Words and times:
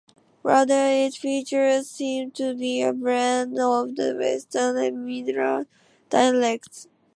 Rather, 0.41 0.87
its 0.87 1.17
features 1.17 1.87
seem 1.87 2.31
to 2.31 2.55
be 2.55 2.81
a 2.81 2.91
blend 2.91 3.59
of 3.59 3.95
the 3.95 4.17
Western 4.19 4.75
and 4.77 5.05
Midland 5.05 5.67
dialects. 6.09 6.87